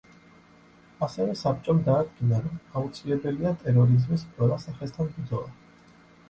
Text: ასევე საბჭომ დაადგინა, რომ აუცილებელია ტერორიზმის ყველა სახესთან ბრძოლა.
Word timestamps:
ასევე 1.07 1.35
საბჭომ 1.41 1.81
დაადგინა, 1.87 2.39
რომ 2.45 2.55
აუცილებელია 2.81 3.53
ტერორიზმის 3.67 4.25
ყველა 4.33 4.59
სახესთან 4.65 5.13
ბრძოლა. 5.21 5.55